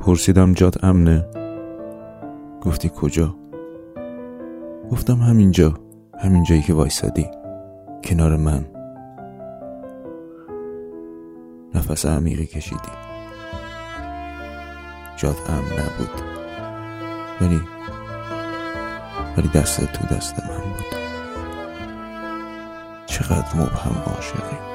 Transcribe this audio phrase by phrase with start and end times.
[0.00, 1.26] پرسیدم جات امنه؟
[2.62, 3.36] گفتی کجا؟
[4.90, 5.74] گفتم همینجا
[6.20, 7.26] همین جایی که وایسادی
[8.04, 8.66] کنار من.
[11.74, 12.92] نفس عمیقی کشیدی.
[15.16, 16.22] جات امن نبود.
[17.40, 17.60] ولی
[19.36, 21.00] ولی دست تو دست من بود.
[23.06, 24.69] چقدر مبهم عاشقی.